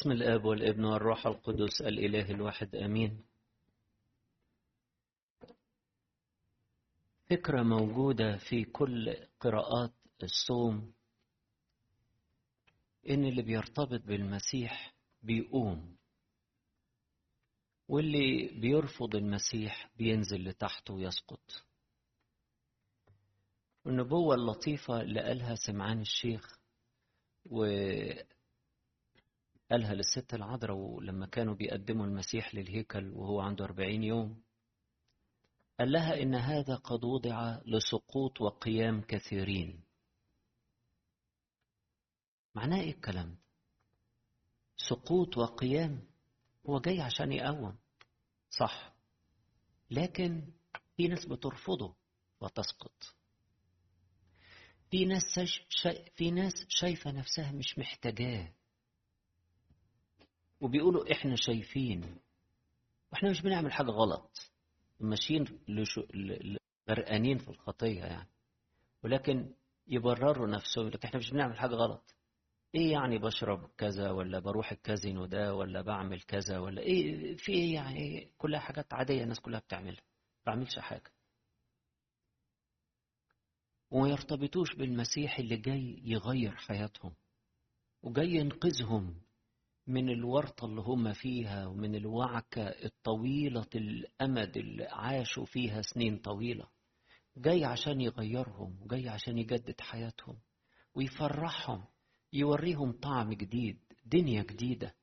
بسم 0.00 0.12
الآب 0.12 0.44
والابن 0.44 0.84
والروح 0.84 1.26
القدس 1.26 1.80
الإله 1.82 2.30
الواحد 2.30 2.74
آمين. 2.76 3.24
فكرة 7.30 7.62
موجودة 7.62 8.36
في 8.36 8.64
كل 8.64 9.16
قراءات 9.40 9.92
الصوم 10.22 10.92
إن 13.10 13.24
اللي 13.24 13.42
بيرتبط 13.42 14.00
بالمسيح 14.04 14.94
بيقوم 15.22 15.96
واللي 17.88 18.48
بيرفض 18.60 19.16
المسيح 19.16 19.90
بينزل 19.96 20.44
لتحت 20.48 20.90
ويسقط. 20.90 21.64
والنبوة 23.84 24.34
اللطيفة 24.34 25.00
اللي 25.00 25.20
قالها 25.20 25.54
سمعان 25.54 26.00
الشيخ 26.00 26.58
وقالها 29.70 29.94
للست 29.94 30.34
العذراء 30.34 31.00
لما 31.00 31.26
كانوا 31.26 31.54
بيقدموا 31.54 32.06
المسيح 32.06 32.54
للهيكل 32.54 33.10
وهو 33.10 33.40
عنده 33.40 33.64
أربعين 33.64 34.02
يوم. 34.04 34.42
قال 35.78 35.92
لها 35.92 36.22
إن 36.22 36.34
هذا 36.34 36.76
قد 36.76 37.04
وضع 37.04 37.60
لسقوط 37.66 38.40
وقيام 38.40 39.00
كثيرين. 39.00 39.84
معناه 42.54 42.80
إيه 42.80 42.90
الكلام؟ 42.90 43.38
سقوط 44.76 45.36
وقيام 45.36 46.08
هو 46.68 46.80
جاي 46.80 47.00
عشان 47.00 47.32
يقوم. 47.32 47.78
صح. 48.50 48.94
لكن 49.90 50.52
في 50.96 51.08
ناس 51.08 51.24
بترفضه 51.26 51.96
وتسقط. 52.40 53.14
في 54.90 55.04
ناس. 55.04 55.22
في 56.14 56.30
ناس 56.30 56.52
شايفة 56.68 57.10
نفسها 57.10 57.52
مش 57.52 57.78
محتاجاه. 57.78 58.52
وبيقولوا 60.64 61.12
إحنا 61.12 61.36
شايفين 61.36 62.16
وإحنا 63.12 63.30
مش 63.30 63.42
بنعمل 63.42 63.72
حاجة 63.72 63.90
غلط. 63.90 64.52
ماشيين. 65.00 65.44
غرقانين 66.90 67.38
في 67.38 67.48
الخطية 67.48 68.00
يعني. 68.04 68.28
ولكن 69.02 69.54
يبرروا 69.86 70.46
نفسهم 70.46 70.88
لك 70.88 71.04
إحنا 71.04 71.18
مش 71.18 71.30
بنعمل 71.30 71.58
حاجة 71.58 71.74
غلط. 71.74 72.14
إيه 72.74 72.92
يعني 72.92 73.18
بشرب 73.18 73.70
كذا 73.78 74.10
ولا 74.10 74.38
بروح 74.38 74.72
الكازينو 74.72 75.26
ده 75.26 75.54
ولا 75.54 75.82
بعمل 75.82 76.20
كذا 76.20 76.58
ولا 76.58 76.82
إيه؟ 76.82 77.36
في 77.36 77.52
إيه 77.52 77.74
يعني؟ 77.74 78.30
كلها 78.38 78.60
حاجات 78.60 78.94
عادية 78.94 79.22
الناس 79.22 79.40
كلها 79.40 79.60
بتعملها. 79.60 80.02
ما 80.46 80.52
بعملش 80.52 80.78
حاجة. 80.78 81.12
وما 83.90 84.08
يرتبطوش 84.08 84.74
بالمسيح 84.74 85.38
اللي 85.38 85.56
جاي 85.56 86.00
يغير 86.04 86.56
حياتهم 86.56 87.14
وجاي 88.02 88.28
ينقذهم. 88.30 89.23
من 89.86 90.08
الورطة 90.08 90.64
اللي 90.66 90.80
هم 90.80 91.12
فيها 91.12 91.66
ومن 91.66 91.94
الوعكة 91.94 92.62
الطويلة 92.62 93.66
الأمد 93.74 94.56
اللي 94.56 94.84
عاشوا 94.84 95.44
فيها 95.44 95.82
سنين 95.82 96.18
طويلة. 96.18 96.68
جاي 97.36 97.64
عشان 97.64 98.00
يغيرهم 98.00 98.82
وجاي 98.82 99.08
عشان 99.08 99.38
يجدد 99.38 99.80
حياتهم 99.80 100.38
ويفرحهم 100.94 101.84
يوريهم 102.32 102.92
طعم 102.92 103.32
جديد 103.32 103.78
دنيا 104.04 104.42
جديدة 104.42 104.94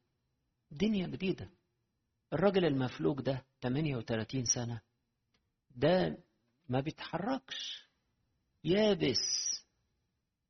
دنيا 0.72 1.08
جديدة. 1.08 1.50
الراجل 2.34 2.66
المفلوج 2.66 3.22
ده 3.22 3.46
38 3.62 4.46
سنة 4.46 4.82
ده 5.72 6.18
ما 6.70 6.80
بيتحركش 6.80 7.88
يابس 8.64 9.18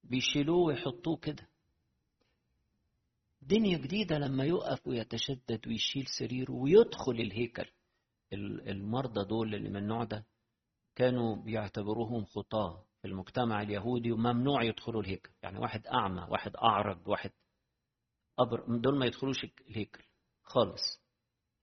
بيشيلوه 0.03 0.57
ويحطوه 0.65 1.17
كده. 1.17 1.50
دنيا 3.41 3.77
جديدة 3.77 4.17
لما 4.17 4.43
يقف 4.45 4.87
ويتشدد 4.87 5.67
ويشيل 5.67 6.05
سريره 6.19 6.51
ويدخل 6.51 7.11
الهيكل. 7.11 7.65
المرضى 8.33 9.25
دول 9.25 9.55
اللي 9.55 9.69
من 9.69 9.77
النوع 9.77 10.03
ده 10.03 10.25
كانوا 10.95 11.35
بيعتبروهم 11.35 12.25
خطاة 12.25 12.85
في 13.01 13.07
المجتمع 13.07 13.61
اليهودي 13.61 14.11
وممنوع 14.11 14.63
يدخلوا 14.63 15.01
الهيكل. 15.01 15.29
يعني 15.43 15.59
واحد 15.59 15.87
أعمى 15.87 16.27
واحد 16.29 16.55
أعرج 16.55 17.07
واحد 17.07 17.31
أبر 18.39 18.77
دول 18.77 18.97
ما 18.99 19.05
يدخلوش 19.05 19.43
الهيكل 19.43 20.03
خالص. 20.43 21.01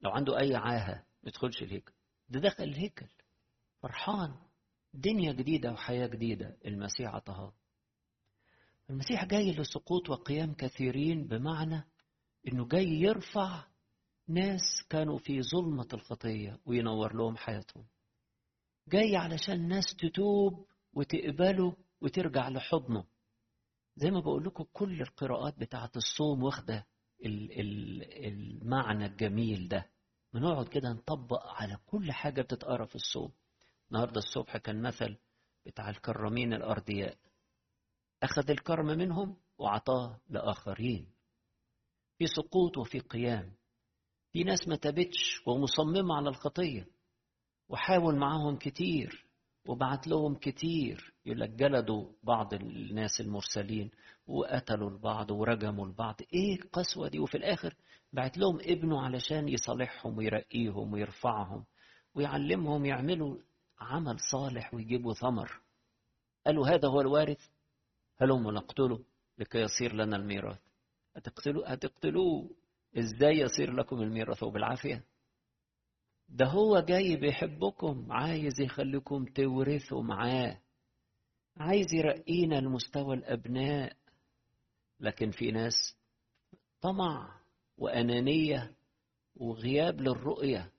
لو 0.01 0.11
عنده 0.11 0.39
أي 0.39 0.55
عاهة 0.55 0.95
ما 1.23 1.29
يدخلش 1.29 1.63
الهيكل. 1.63 1.93
ده 2.29 2.41
دخل 2.41 2.65
الهيكل. 2.65 3.07
فرحان. 3.83 4.35
دنيا 4.95 5.33
جديدة 5.33 5.73
وحياة 5.73 6.07
جديدة. 6.07 6.57
المسيح 6.67 7.15
عطاها. 7.15 7.53
المسيح 8.91 9.25
جاي 9.25 9.53
لسقوط 9.53 10.11
وقيام 10.11 10.55
كثيرين 10.55 11.27
بمعنى 11.27 11.85
إنه 12.49 12.69
جاي 12.69 12.87
يرفع 12.87 13.65
ناس 14.29 14.63
كانوا 14.91 15.19
في 15.19 15.43
ظلمة 15.43 15.89
الخطية 15.93 16.61
وينور 16.67 17.15
لهم 17.17 17.37
حياتهم. 17.37 17.87
جاي 18.89 19.17
علشان 19.17 19.69
ناس 19.69 19.97
تتوب 19.97 20.67
وتقبله 20.93 21.77
وترجع 22.01 22.49
لحضنه. 22.49 23.05
زي 23.97 24.11
ما 24.11 24.21
بقول 24.21 24.45
لكم 24.45 24.65
كل 24.73 25.01
القراءات 25.03 25.59
بتاعة 25.59 25.91
الصوم 25.97 26.43
واخدة 26.43 26.87
المعنى 27.25 29.07
الجميل 29.07 29.69
ده. 29.69 29.91
بنقعد 30.33 30.69
كده 30.69 30.93
نطبق 30.93 31.47
على 31.47 31.79
كل 31.87 32.13
حاجة 32.13 32.43
بتتقرأ 32.43 32.87
في 32.87 32.95
الصوم. 32.95 33.33
النهاردة 33.91 34.19
الصبح 34.19 34.57
كان 34.57 34.83
مثل 34.83 35.17
بتاع 35.67 35.91
الكرامين 35.91 36.53
الأرضياء. 36.53 37.17
أخذ 38.23 38.51
الكرم 38.51 38.87
منهم 38.87 39.37
وعطاه 39.59 40.21
لآخرين. 40.29 41.07
في 42.19 42.27
سقوط 42.27 42.79
وفي 42.79 42.99
قيام. 42.99 43.53
في 44.33 44.45
ناس 44.45 44.69
ما 44.69 44.77
تابتش 44.77 45.43
ومصممة 45.47 46.15
على 46.15 46.29
الخطية. 46.29 46.87
وحاول 47.69 48.17
معاهم 48.17 48.57
كتير 48.57 49.27
وبعت 49.67 50.07
لهم 50.07 50.35
كتير. 50.35 51.15
يقول 51.27 51.41
لك 51.41 51.51
جلدوا 51.51 52.13
بعض 52.23 52.55
الناس 52.55 53.21
المرسلين 53.21 53.91
وقتلوا 54.27 54.91
البعض 54.91 55.31
ورجموا 55.31 55.87
البعض. 55.87 56.17
إيه 56.35 56.55
القسوة 56.63 57.09
دي؟ 57.09 57.19
وفي 57.19 57.37
الآخر 57.37 57.75
بعت 58.13 58.39
لهم 58.39 58.59
ابنه 58.61 59.01
علشان 59.01 59.49
يصالحهم 59.49 60.19
ويرقيهم 60.19 60.93
ويرفعهم 60.93 61.65
ويعلمهم 62.15 62.85
يعملوا 62.87 63.39
عمل 63.81 64.21
صالح 64.21 64.75
ويجيبوا 64.75 65.15
ثمر. 65.15 65.61
قالوا 66.47 66.69
هذا 66.69 66.89
هو 66.89 67.01
الوارث 67.01 67.49
هلم 68.21 68.51
نقتله 68.51 69.05
لكي 69.39 69.59
يصير 69.59 69.93
لنا 69.95 70.17
الميراث. 70.17 70.59
هتقتلوه 71.17 71.69
هتقتلوه 71.69 72.51
إزاي 72.99 73.39
يصير 73.39 73.73
لكم 73.73 74.03
الميراث 74.03 74.43
وبالعافية؟ 74.43 75.05
ده 76.29 76.45
هو 76.47 76.81
جاي 76.81 77.17
بيحبكم 77.17 78.13
عايز 78.13 78.61
يخليكم 78.61 79.25
تورثوا 79.25 80.03
معاه. 80.03 80.61
عايز 81.57 81.87
يرقينا 81.95 82.55
لمستوى 82.61 83.15
الأبناء. 83.17 83.97
لكن 85.01 85.31
في 85.31 85.51
ناس 85.51 85.97
طمع 86.81 87.41
وأنانية 87.77 88.75
وغياب 89.37 90.01
للرؤية 90.01 90.73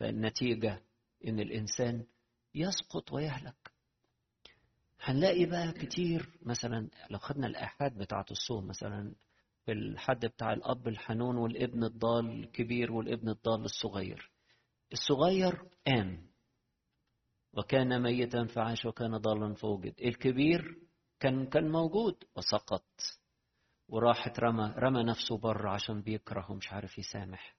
فالنتيجة 0.00 0.82
إن 1.26 1.40
الإنسان 1.40 2.06
يسقط 2.54 3.12
ويهلك. 3.12 3.71
هنلاقي 5.04 5.46
بقى 5.46 5.72
كتير 5.72 6.38
مثلا 6.42 6.90
لو 7.10 7.18
خدنا 7.18 7.46
الآحاد 7.46 7.98
بتاعة 7.98 8.26
الصوم 8.30 8.66
مثلا 8.66 9.14
في 9.64 9.72
الحد 9.72 10.26
بتاع 10.26 10.52
الأب 10.52 10.88
الحنون 10.88 11.36
والابن 11.36 11.84
الضال 11.84 12.30
الكبير 12.30 12.92
والابن 12.92 13.28
الضال 13.28 13.64
الصغير. 13.64 14.30
الصغير 14.92 15.68
قام 15.86 16.30
وكان 17.52 18.02
ميتا 18.02 18.44
فعاش 18.44 18.84
وكان 18.86 19.16
ضالا 19.16 19.54
فوجد. 19.54 19.94
الكبير 20.00 20.78
كان 21.20 21.46
كان 21.46 21.70
موجود 21.70 22.24
وسقط. 22.36 22.84
وراح 23.88 24.28
رمى 24.38 24.74
رمى 24.78 25.02
نفسه 25.04 25.38
بره 25.38 25.70
عشان 25.70 26.02
بيكره 26.02 26.50
ومش 26.50 26.72
عارف 26.72 26.98
يسامح. 26.98 27.56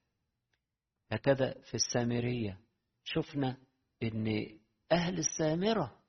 هكذا 1.12 1.54
في 1.62 1.74
السامرية. 1.74 2.60
شفنا 3.04 3.56
إن 4.02 4.58
أهل 4.92 5.18
السامرة 5.18 6.03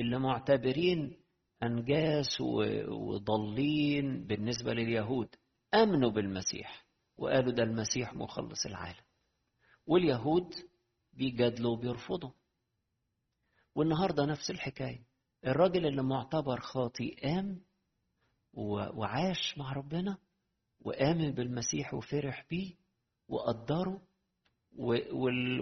اللي 0.00 0.18
معتبرين 0.18 1.16
أنجاس 1.62 2.40
وضالين 2.88 4.24
بالنسبة 4.26 4.72
لليهود 4.74 5.28
آمنوا 5.74 6.10
بالمسيح 6.10 6.86
وقالوا 7.16 7.52
ده 7.52 7.62
المسيح 7.62 8.14
مخلص 8.14 8.66
العالم. 8.66 9.02
واليهود 9.86 10.54
بيجادلوا 11.12 11.72
وبيرفضوا. 11.72 12.30
والنهاردة 13.74 14.24
نفس 14.26 14.50
الحكاية. 14.50 15.04
الراجل 15.46 15.86
اللي 15.86 16.02
معتبر 16.02 16.60
خاطي 16.60 17.10
قام 17.22 17.60
وعاش 18.54 19.58
مع 19.58 19.72
ربنا 19.72 20.18
وآمن 20.80 21.30
بالمسيح 21.32 21.94
وفرح 21.94 22.46
بيه 22.50 22.74
وقدره 23.28 24.02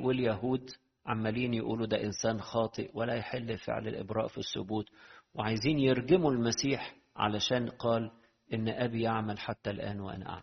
واليهود 0.05 0.71
عمالين 1.07 1.55
يقولوا 1.55 1.87
ده 1.87 2.05
إنسان 2.05 2.41
خاطئ 2.41 2.91
ولا 2.95 3.15
يحل 3.15 3.59
فعل 3.59 3.89
الإبراء 3.89 4.27
في 4.27 4.39
الثبوت 4.39 4.87
وعايزين 5.35 5.79
يرجموا 5.79 6.33
المسيح 6.33 6.97
علشان 7.17 7.69
قال 7.69 8.11
إن 8.53 8.69
أبي 8.69 9.03
يعمل 9.03 9.39
حتى 9.39 9.71
الآن 9.71 10.01
وأنا 10.01 10.29
أعمل. 10.29 10.43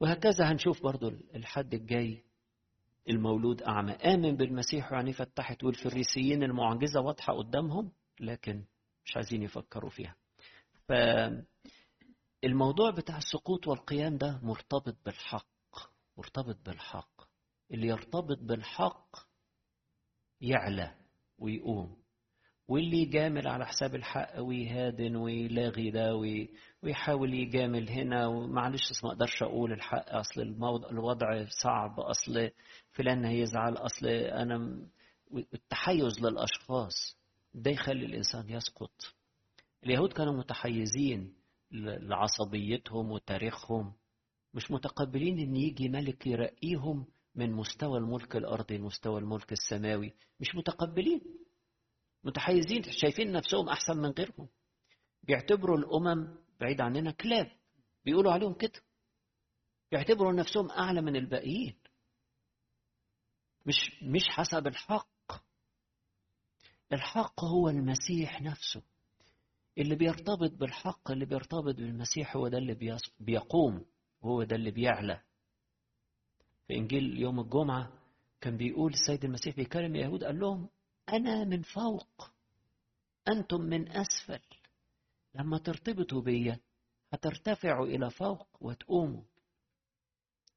وهكذا 0.00 0.52
هنشوف 0.52 0.82
برضو 0.82 1.08
الحد 1.08 1.74
الجاي 1.74 2.24
المولود 3.08 3.62
أعمى. 3.62 3.92
آمن 3.92 4.36
بالمسيح 4.36 4.92
يعني 4.92 5.12
فتحت 5.12 5.64
والفريسيين 5.64 6.42
المعجزة 6.42 7.00
واضحة 7.00 7.32
قدامهم 7.32 7.92
لكن 8.20 8.64
مش 9.04 9.16
عايزين 9.16 9.42
يفكروا 9.42 9.90
فيها. 9.90 10.16
فالموضوع 12.42 12.90
بتاع 12.90 13.16
السقوط 13.18 13.68
والقيام 13.68 14.16
ده 14.16 14.40
مرتبط 14.42 14.96
بالحق 15.04 15.46
مرتبط 16.16 16.56
بالحق. 16.66 17.10
اللي 17.70 17.86
يرتبط 17.86 18.38
بالحق 18.38 19.16
يعلى 20.40 20.94
ويقوم. 21.38 21.96
واللي 22.68 22.96
يجامل 22.98 23.48
على 23.48 23.66
حساب 23.66 23.94
الحق 23.94 24.40
ويهادن 24.40 25.16
ويلاغي 25.16 25.90
ده 25.90 26.16
ويحاول 26.82 27.34
يجامل 27.34 27.88
هنا 27.90 28.26
ومعلش 28.26 28.80
ما 29.04 29.10
أقدرش 29.10 29.42
أقول 29.42 29.72
الحق 29.72 30.10
أصل 30.14 30.40
الوضع 30.90 31.44
صعب 31.62 32.00
أصل 32.00 32.50
فلان 32.92 33.24
هيزعل 33.24 33.76
أصل 33.76 34.06
أنا 34.08 34.86
التحيز 35.54 36.20
للأشخاص 36.20 37.18
ده 37.54 37.70
يخلي 37.70 38.06
الإنسان 38.06 38.50
يسقط. 38.50 39.14
اليهود 39.84 40.12
كانوا 40.12 40.32
متحيزين 40.38 41.34
لعصبيتهم 41.72 43.10
وتاريخهم 43.10 43.92
مش 44.54 44.70
متقبلين 44.70 45.38
إن 45.38 45.56
يجي 45.56 45.88
ملك 45.88 46.26
يرقيهم 46.26 47.06
من 47.34 47.52
مستوى 47.52 47.98
الملك 47.98 48.36
الأرضي 48.36 48.76
لمستوى 48.78 49.20
الملك 49.20 49.52
السماوي. 49.52 50.14
مش 50.40 50.54
متقبلين. 50.54 51.20
متحيزين. 52.24 52.82
شايفين 52.82 53.32
نفسهم 53.32 53.68
أحسن 53.68 53.96
من 53.96 54.10
غيرهم. 54.10 54.48
بيعتبروا 55.22 55.78
الأمم 55.78 56.38
بعيد 56.60 56.80
عننا 56.80 57.10
كلاب. 57.10 57.50
بيقولوا 58.04 58.32
عليهم 58.32 58.54
كده. 58.54 58.80
بيعتبروا 59.90 60.32
نفسهم 60.32 60.70
أعلى 60.70 61.00
من 61.00 61.16
الباقيين. 61.16 61.74
مش 63.66 64.02
مش 64.02 64.22
حسب 64.28 64.66
الحق. 64.66 65.08
الحق 66.92 67.44
هو 67.44 67.68
المسيح 67.68 68.42
نفسه. 68.42 68.82
اللي 69.78 69.94
بيرتبط 69.94 70.50
بالحق 70.52 71.10
اللي 71.10 71.24
بيرتبط 71.26 71.74
بالمسيح 71.74 72.36
هو 72.36 72.48
ده 72.48 72.58
اللي 72.58 73.00
بيقوم. 73.20 73.84
وهو 74.20 74.42
ده 74.42 74.56
اللي 74.56 74.70
بيعلى. 74.70 75.20
في 76.68 76.74
إنجيل 76.74 77.18
يوم 77.18 77.40
الجمعة 77.40 77.92
كان 78.40 78.56
بيقول 78.56 78.92
السيد 78.92 79.24
المسيح 79.24 79.56
بيكلم 79.56 79.96
اليهود 79.96 80.24
قال 80.24 80.38
لهم 80.40 80.68
أنا 81.12 81.44
من 81.44 81.62
فوق 81.62 82.30
أنتم 83.28 83.60
من 83.60 83.88
أسفل. 83.88 84.40
لما 85.34 85.58
ترتبطوا 85.58 86.20
بيا 86.22 86.60
هترتفعوا 87.12 87.86
إلى 87.86 88.10
فوق 88.10 88.46
وتقوموا. 88.60 89.22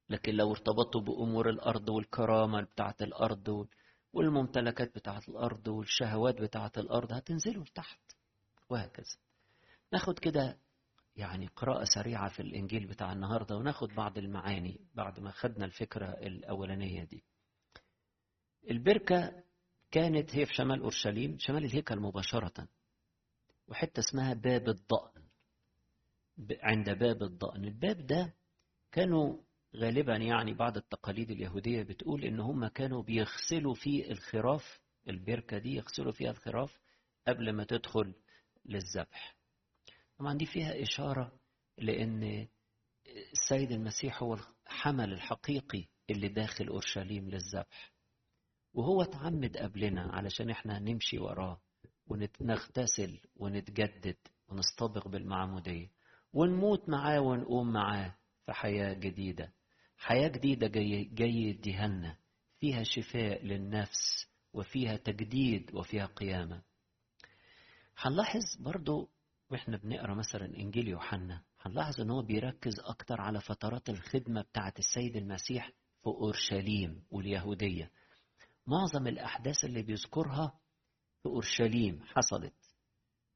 لكن 0.09 0.33
لو 0.33 0.51
ارتبطتوا 0.51 1.01
بأمور 1.01 1.49
الأرض 1.49 1.89
والكرامة 1.89 2.61
بتاعة 2.61 2.95
الأرض 3.01 3.67
والممتلكات 4.13 4.95
بتاعة 4.95 5.21
الأرض 5.27 5.67
والشهوات 5.67 6.41
بتاعة 6.41 6.71
الأرض 6.77 7.11
هتنزلوا 7.13 7.63
لتحت 7.63 8.01
وهكذا. 8.69 9.17
ناخد 9.93 10.19
كده 10.19 10.57
يعني 11.17 11.47
قراءة 11.47 11.83
سريعة 11.83 12.29
في 12.29 12.39
الإنجيل 12.39 12.87
بتاع 12.87 13.13
النهاردة 13.13 13.55
وناخد 13.57 13.89
بعض 13.89 14.17
المعاني 14.17 14.79
بعد 14.95 15.19
ما 15.19 15.31
خدنا 15.31 15.65
الفكرة 15.65 16.05
الأولانية 16.05 17.03
دي. 17.03 17.23
البركة 18.71 19.43
كانت 19.91 20.35
هي 20.35 20.45
في 20.45 20.53
شمال 20.53 20.81
أورشليم 20.81 21.37
شمال 21.39 21.65
الهيكل 21.65 21.99
مباشرة 21.99 22.67
وحتة 23.67 23.99
اسمها 23.99 24.33
باب 24.33 24.69
الضأن. 24.69 25.23
عند 26.61 26.89
باب 26.89 27.23
الضأن. 27.23 27.63
الباب 27.63 28.07
ده 28.07 28.33
كانوا 28.91 29.37
غالبا 29.75 30.15
يعني 30.15 30.53
بعض 30.53 30.77
التقاليد 30.77 31.31
اليهودية 31.31 31.83
بتقول 31.83 32.23
إن 32.23 32.39
هم 32.39 32.67
كانوا 32.67 33.03
بيغسلوا 33.03 33.73
فيه 33.73 34.11
الخراف 34.11 34.79
البركة 35.09 35.57
دي 35.57 35.75
يغسلوا 35.75 36.11
فيها 36.11 36.31
الخراف 36.31 36.79
قبل 37.27 37.53
ما 37.53 37.63
تدخل 37.63 38.13
للذبح. 38.65 39.36
طبعا 40.19 40.37
دي 40.37 40.45
فيها 40.45 40.81
إشارة 40.83 41.39
لأن 41.77 42.47
السيد 43.33 43.71
المسيح 43.71 44.23
هو 44.23 44.37
الحمل 44.67 45.13
الحقيقي 45.13 45.85
اللي 46.09 46.27
داخل 46.27 46.67
أورشليم 46.67 47.29
للذبح. 47.29 47.91
وهو 48.73 49.01
اتعمد 49.01 49.57
قبلنا 49.57 50.01
علشان 50.01 50.49
إحنا 50.49 50.79
نمشي 50.79 51.19
وراه 51.19 51.61
ونغتسل 52.07 53.19
ونتجدد 53.35 54.17
ونصطبغ 54.49 55.07
بالمعمودية 55.07 55.91
ونموت 56.33 56.89
معاه 56.89 57.19
ونقوم 57.21 57.73
معاه 57.73 58.15
في 58.45 58.53
حياة 58.53 58.93
جديدة. 58.93 59.53
حياة 59.97 60.27
جديدة 60.27 60.67
جاي, 60.67 61.03
جاي 61.03 61.33
يديها 61.35 62.17
فيها 62.59 62.83
شفاء 62.83 63.45
للنفس 63.45 64.27
وفيها 64.53 64.97
تجديد 64.97 65.75
وفيها 65.75 66.05
قيامة. 66.05 66.63
هنلاحظ 67.97 68.41
برضو 68.59 69.09
وإحنا 69.51 69.77
بنقرا 69.77 70.13
مثلا 70.15 70.45
انجيل 70.45 70.87
يوحنا 70.87 71.43
هنلاحظ 71.61 72.01
إن 72.01 72.09
هو 72.09 72.21
بيركز 72.21 72.79
أكتر 72.79 73.21
على 73.21 73.41
فترات 73.41 73.89
الخدمة 73.89 74.41
بتاعه 74.41 74.73
السيد 74.79 75.15
المسيح 75.15 75.67
في 76.03 76.07
أورشليم 76.07 77.03
واليهودية. 77.11 77.91
معظم 78.67 79.07
الأحداث 79.07 79.65
اللي 79.65 79.81
بيذكرها 79.81 80.59
في 81.23 81.29
أورشليم 81.29 82.03
حصلت. 82.03 82.53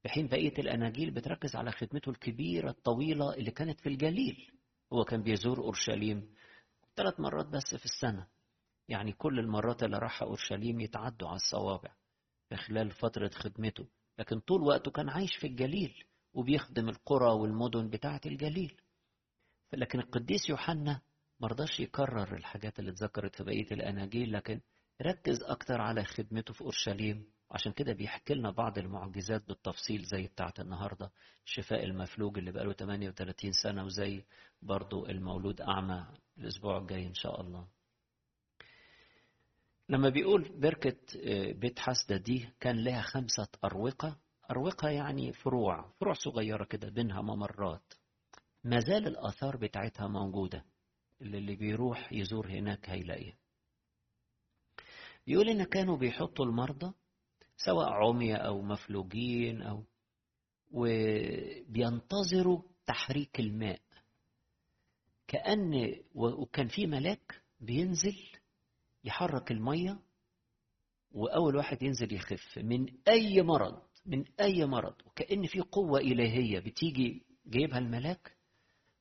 في 0.04 0.10
حين 0.10 0.28
بقية 0.28 0.54
الأناجيل 0.60 1.12
بتركز 1.12 1.56
على 1.56 1.72
خدمته 1.72 2.10
الكبيرة 2.10 2.70
الطويلة 2.70 3.34
اللي 3.34 3.52
كانت 3.52 3.80
في 3.80 3.90
الجليل. 3.90 4.52
هو 4.94 5.04
كان 5.04 5.24
بيزور 5.24 5.60
أورشليم 5.60 6.36
ثلاث 6.96 7.20
مرات 7.20 7.46
بس 7.48 7.76
في 7.76 7.86
السنة. 7.86 8.28
يعني 8.88 9.12
كل 9.14 9.40
المرات 9.40 9.84
اللي 9.84 9.98
راحها 9.98 10.28
أورشليم 10.28 10.80
يتعدوا 10.80 11.28
على 11.28 11.36
الصوابع 11.36 11.96
في 12.50 12.56
خلال 12.56 12.92
فترة 12.92 13.30
خدمته. 13.34 13.88
لكن 14.22 14.40
طول 14.40 14.62
وقته 14.62 14.92
كان 14.92 15.10
عايش 15.10 15.36
في 15.36 15.48
الجليل 15.48 16.04
وبيخدم 16.34 16.90
القرى 16.90 17.32
والمدن 17.34 17.90
بتاعة 17.90 18.22
الجليل. 18.26 18.82
لكن 19.74 20.00
القديس 20.00 20.50
يوحنا 20.50 21.02
مرضاش 21.40 21.80
يكرر 21.80 22.36
الحاجات 22.36 22.80
اللي 22.80 22.92
اتذكرت 22.92 23.36
في 23.36 23.44
بقية 23.44 23.72
الأناجيل 23.72 24.34
لكن 24.34 24.62
ركز 25.02 25.44
أكتر 25.44 25.82
على 25.82 26.04
خدمته 26.04 26.54
في 26.54 26.62
أورشليم. 26.62 27.32
عشان 27.52 27.72
كده 27.72 27.94
بيحكي 27.94 28.34
لنا 28.34 28.52
بعض 28.52 28.78
المعجزات 28.78 29.48
بالتفصيل 29.48 30.04
زي 30.04 30.28
بتاعة 30.28 30.54
النهاردة 30.60 31.12
شفاء 31.46 31.84
المفلوج 31.84 32.38
اللي 32.38 32.52
بقاله 32.52 32.74
38 32.74 33.52
سنة 33.52 33.84
وزي 33.86 34.24
برضو 34.62 35.06
المولود 35.06 35.62
أعمى 35.62 36.08
الأسبوع 36.38 36.78
الجاي 36.78 37.08
إن 37.08 37.14
شاء 37.14 37.42
الله. 37.42 37.68
لما 39.92 40.10
بيقول 40.10 40.50
بركة 40.60 40.98
بيت 41.52 41.80
حسدة 41.80 42.18
دي 42.18 42.50
كان 42.60 42.84
لها 42.84 43.02
خمسة 43.02 43.48
أروقة. 43.64 44.18
أروقة 44.52 44.90
يعني 44.90 45.34
فروع 45.34 45.92
فروع 46.00 46.14
صغيرة 46.14 46.64
كده 46.64 46.90
بينها 46.90 47.22
ممرات. 47.22 47.94
ما 48.64 48.80
زال 48.80 49.08
الآثار 49.08 49.58
بتاعتها 49.58 50.08
موجودة. 50.08 50.66
اللي, 51.22 51.38
اللي 51.38 51.56
بيروح 51.56 52.14
يزور 52.14 52.48
هناك 52.48 52.90
هيلاقيها. 52.90 53.38
بيقول 55.28 55.50
إن 55.50 55.64
كانوا 55.64 55.98
بيحطوا 55.98 56.46
المرضى 56.46 56.94
سواء 57.58 57.90
عمية 57.90 58.36
أو 58.36 58.62
مفلوجين 58.62 59.62
أو 59.62 59.84
وبينتظروا 60.72 62.62
تحريك 62.86 63.40
الماء. 63.40 63.82
كأن 65.28 65.96
وكان 66.16 66.68
في 66.68 66.88
ملاك 66.88 67.42
بينزل 67.60 68.31
يحرك 69.04 69.52
المية 69.52 70.00
وأول 71.12 71.56
واحد 71.56 71.84
ينزل 71.84 72.14
يخف. 72.14 72.58
من 72.58 72.86
أي 73.08 73.42
مرض 73.42 73.82
من 74.06 74.26
أي 74.40 74.66
مرض 74.66 74.96
وكأن 75.06 75.48
في 75.48 75.60
قوة 75.60 76.00
إلهية 76.00 76.60
بتيجي 76.60 77.26
جايبها 77.46 77.78
الملاك 77.78 78.36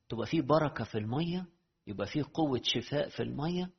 تبقى 0.09 0.25
في 0.27 0.41
بركة 0.41 0.83
في 0.83 0.97
المية 0.97 1.45
يبقى 1.87 2.07
في 2.07 2.21
قوة 2.21 2.61
شفاء 2.63 3.09
في 3.09 3.23
المية 3.23 3.69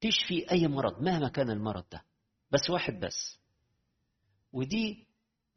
تشفي 0.00 0.50
أي 0.50 0.68
مرض 0.68 1.02
مهما 1.02 1.28
كان 1.28 1.50
المرض 1.50 1.84
ده. 1.92 2.04
بس 2.50 2.70
واحد 2.70 3.00
بس. 3.00 3.38
ودي 4.52 5.06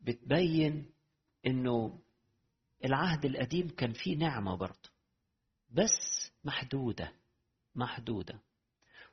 بتبين 0.01 0.91
إنه 1.47 2.01
العهد 2.85 3.25
القديم 3.25 3.67
كان 3.69 3.93
فيه 3.93 4.17
نعمة 4.17 4.55
برضه 4.55 4.89
بس 5.71 6.31
محدودة 6.43 7.13
محدودة. 7.75 8.39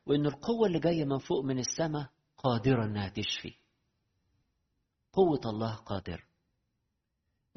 وإن 0.05 0.25
القوة 0.25 0.67
اللي 0.67 0.79
جاية 0.79 1.05
من 1.05 1.17
فوق 1.17 1.43
من 1.43 1.59
السماء 1.59 2.09
قادرة 2.37 2.85
إنها 2.85 3.09
تشفي. 3.09 3.53
قوة 5.13 5.41
الله 5.45 5.75
قادر 5.75 6.25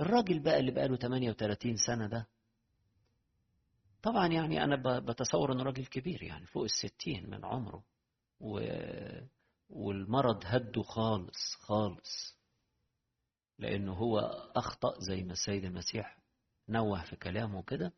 الراجل 0.00 0.40
بقى 0.42 0.60
اللي 0.60 0.70
بقاله 0.72 0.96
38 0.96 1.76
سنة 1.76 2.06
ده 2.06 2.28
طبعا 4.02 4.26
يعني 4.26 4.64
أنا 4.64 4.98
بتصور 4.98 5.52
إنه 5.52 5.62
راجل 5.62 5.86
كبير 5.86 6.22
يعني 6.22 6.46
فوق 6.46 6.62
الستين 6.64 7.30
من 7.30 7.44
عمره 7.44 7.84
و... 8.40 8.60
والمرض 9.70 10.42
هده 10.44 10.82
خالص 10.82 11.54
خالص. 11.60 12.36
لأنه 13.58 13.92
هو 13.92 14.18
أخطأ 14.56 14.94
زي 15.00 15.22
ما 15.22 15.32
السيد 15.32 15.64
المسيح 15.64 16.18
نوه 16.68 17.04
في 17.04 17.16
كلامه 17.16 17.62
كده 17.62 17.92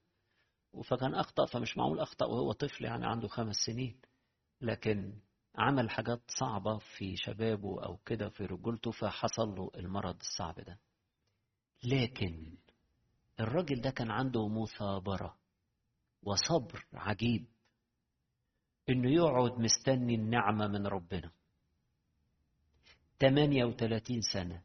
فكان 0.85 1.15
أخطأ 1.15 1.47
فمش 1.47 1.77
معقول 1.77 2.01
أخطأ 2.01 2.27
وهو 2.27 2.53
طفل 2.53 2.85
يعني 2.85 3.07
عنده 3.07 3.29
خمس 3.29 3.57
سنين. 3.57 4.01
لكن 4.61 5.13
عمل 5.57 5.91
حاجات 5.91 6.21
صعبة 6.41 6.79
في 6.79 7.17
شبابه 7.17 7.85
أو 7.85 7.97
كده 7.97 8.29
في 8.29 8.45
رجولته 8.45 8.91
فحصل 8.91 9.49
له 9.49 9.71
المرض 9.75 10.17
الصعب 10.21 10.61
ده. 10.61 10.79
لكن 11.85 12.57
الراجل 13.41 13.81
ده 13.81 13.91
كان 13.91 14.11
عنده 14.11 14.49
مثابرة 14.49 15.39
وصبر 16.23 16.87
عجيب 16.93 17.47
إنه 18.89 19.11
يقعد 19.11 19.59
مستني 19.61 20.15
النعمة 20.15 20.67
من 20.67 20.87
ربنا. 20.87 21.31
38 23.21 24.21
سنة 24.21 24.63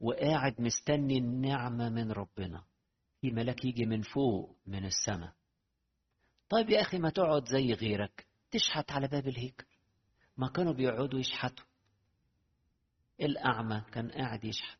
وقاعد 0.00 0.60
مستني 0.60 1.18
النعمة 1.18 1.88
من 1.88 2.12
ربنا. 2.12 2.64
في 3.20 3.30
ملاك 3.30 3.64
يجي 3.64 3.86
من 3.86 4.02
فوق 4.02 4.56
من 4.66 4.84
السماء. 4.84 5.32
طيب 6.48 6.70
يا 6.70 6.80
أخي 6.80 6.98
ما 6.98 7.10
تقعد 7.10 7.48
زي 7.48 7.72
غيرك. 7.72 8.27
تشحت 8.50 8.90
على 8.92 9.08
باب 9.08 9.28
الهيكل 9.28 9.66
ما 10.36 10.48
كانوا 10.48 10.72
بيقعدوا 10.72 11.20
يشحتوا 11.20 11.64
الأعمى 13.20 13.82
كان 13.92 14.10
قاعد 14.10 14.44
يشحت 14.44 14.78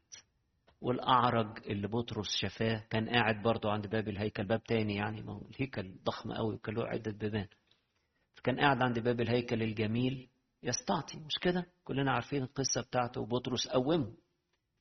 والأعرج 0.81 1.67
اللي 1.67 1.89
بطرس 1.89 2.37
شفاه 2.37 2.85
كان 2.91 3.09
قاعد 3.09 3.43
برضه 3.43 3.71
عند 3.71 3.87
باب 3.87 4.09
الهيكل. 4.09 4.45
باب 4.45 4.63
تاني 4.65 4.95
يعني 4.95 5.23
ما 5.23 5.33
هو 5.33 5.43
الهيكل 5.49 5.95
ضخم 6.05 6.33
قوي 6.33 6.55
وكان 6.55 6.75
له 6.75 6.87
عدة 6.87 7.11
بيبان. 7.13 7.49
فكان 8.37 8.61
قاعد 8.61 8.83
عند 8.83 8.99
باب 8.99 9.21
الهيكل 9.21 9.63
الجميل. 9.63 10.29
يستعطي 10.63 11.19
مش 11.19 11.39
كده؟ 11.41 11.67
كلنا 11.85 12.13
عارفين 12.13 12.43
القصة 12.43 12.81
بتاعته 12.83 13.21
وبطرس 13.21 13.69
قومه. 13.69 14.15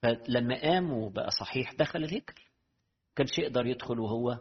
فلما 0.01 0.61
قام 0.61 0.91
وبقى 0.91 1.31
صحيح 1.31 1.73
دخل 1.73 2.03
الهيكل. 2.03 2.41
كانش 3.15 3.39
يقدر 3.39 3.65
يدخل 3.65 3.99
وهو 3.99 4.39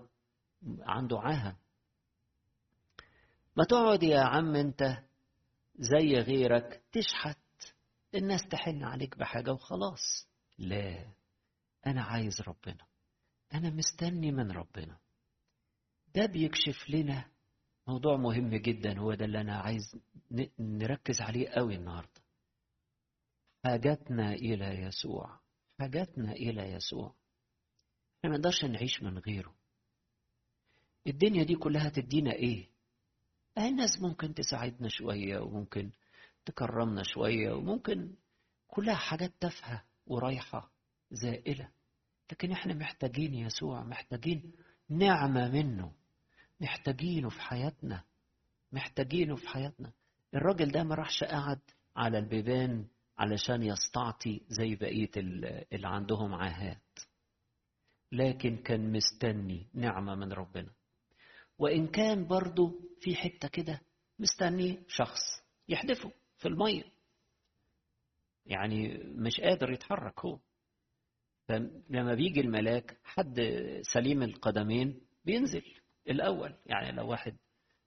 عنده 0.80 1.18
عاهة. 1.20 1.56
ما 3.56 3.64
تقعد 3.64 4.02
يا 4.02 4.20
عم 4.20 4.56
انت 4.56 4.82
زي 5.78 6.14
غيرك 6.14 6.82
تشحت. 6.92 7.38
الناس 8.14 8.40
تحن 8.50 8.82
عليك 8.84 9.18
بحاجة 9.18 9.52
وخلاص. 9.52 10.28
لا 10.58 11.12
أنا 11.86 12.02
عايز 12.02 12.40
ربنا. 12.40 12.86
أنا 13.54 13.70
مستني 13.70 14.32
من 14.32 14.50
ربنا. 14.50 14.98
ده 16.14 16.26
بيكشف 16.26 16.90
لنا 16.90 17.30
موضوع 17.88 18.16
مهم 18.16 18.54
جدا. 18.54 18.98
هو 18.98 19.14
ده 19.14 19.24
اللي 19.24 19.40
أنا 19.40 19.58
عايز 19.58 19.96
نركز 20.58 21.20
عليه 21.20 21.48
قوي 21.48 21.74
النهاردة. 21.74 22.20
حاجتنا 23.64 24.32
إلى 24.32 24.64
يسوع. 24.64 25.40
حاجتنا 25.78 26.32
إلى 26.32 26.62
يسوع. 26.72 27.14
إحنا 28.18 28.30
ما 28.30 28.36
نقدرش 28.36 28.64
نعيش 28.64 29.02
من 29.02 29.18
غيره. 29.18 29.54
الدنيا 31.06 31.44
دي 31.44 31.54
كلها 31.54 31.88
تدينا 31.88 32.32
إيه؟ 32.32 32.75
الناس 33.58 34.00
ممكن 34.02 34.34
تساعدنا 34.34 34.88
شوية 34.88 35.38
وممكن 35.38 35.90
تكرمنا 36.44 37.02
شوية 37.02 37.52
وممكن 37.52 38.14
كلها 38.68 38.94
حاجات 38.94 39.32
تافهة 39.40 39.84
ورايحة 40.06 40.70
زائلة. 41.10 41.68
لكن 42.32 42.52
إحنا 42.52 42.74
محتاجين 42.74 43.34
يسوع 43.34 43.84
محتاجين 43.84 44.52
نعمة 44.88 45.48
منه. 45.50 45.92
محتاجينه 46.60 47.28
في 47.28 47.40
حياتنا. 47.40 48.02
محتاجينه 48.72 49.36
في 49.36 49.48
حياتنا. 49.48 49.92
الراجل 50.34 50.70
ده 50.70 50.84
ما 50.84 50.94
راحش 50.94 51.24
قعد 51.24 51.60
على 51.96 52.18
البيبان 52.18 52.86
علشان 53.18 53.62
يستعطي 53.62 54.40
زي 54.48 54.74
بقية 54.74 55.10
اللي 55.72 55.88
عندهم 55.88 56.34
عاهات. 56.34 56.98
لكن 58.12 58.56
كان 58.56 58.92
مستني 58.92 59.66
نعمة 59.74 60.14
من 60.14 60.32
ربنا. 60.32 60.72
وإن 61.58 61.86
كان 61.86 62.26
برضه 62.26 62.80
في 63.00 63.14
حتة 63.14 63.48
كده 63.48 63.80
مستني 64.18 64.82
شخص 64.88 65.20
يحدفه 65.68 66.12
في 66.38 66.48
المية. 66.48 66.84
يعني 68.46 68.98
مش 69.04 69.40
قادر 69.40 69.70
يتحرك 69.70 70.20
هو. 70.20 70.38
فلما 71.48 72.14
بيجي 72.14 72.40
الملاك 72.40 72.98
حد 73.04 73.40
سليم 73.92 74.22
القدمين 74.22 75.00
بينزل 75.24 75.62
الأول. 76.10 76.54
يعني 76.66 76.92
لو 76.96 77.10
واحد 77.10 77.36